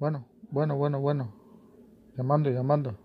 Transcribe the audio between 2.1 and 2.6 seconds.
Llamando,